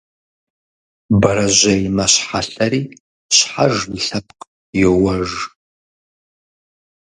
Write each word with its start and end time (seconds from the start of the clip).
Бэрэжьей 1.21 1.81
мэщхьэлъэри 1.95 2.81
щхьэж 3.35 3.75
и 3.97 3.99
лъэпкъ 4.05 4.43
йоуэж. 4.81 5.31